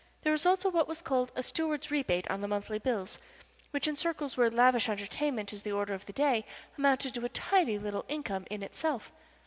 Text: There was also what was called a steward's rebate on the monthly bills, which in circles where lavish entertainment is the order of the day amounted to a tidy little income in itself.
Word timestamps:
There 0.23 0.31
was 0.31 0.47
also 0.47 0.67
what 0.71 0.87
was 0.87 1.03
called 1.03 1.31
a 1.35 1.43
steward's 1.43 1.91
rebate 1.91 2.27
on 2.27 2.41
the 2.41 2.47
monthly 2.47 2.79
bills, 2.79 3.19
which 3.69 3.87
in 3.87 3.95
circles 3.95 4.35
where 4.35 4.49
lavish 4.49 4.89
entertainment 4.89 5.53
is 5.53 5.61
the 5.61 5.73
order 5.73 5.93
of 5.93 6.07
the 6.07 6.11
day 6.13 6.43
amounted 6.75 7.13
to 7.13 7.25
a 7.25 7.29
tidy 7.29 7.77
little 7.77 8.05
income 8.07 8.47
in 8.49 8.63
itself. 8.63 9.11